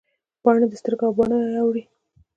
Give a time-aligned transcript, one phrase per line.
[0.43, 1.83] پاڼې د سترګو او باڼه یې اوري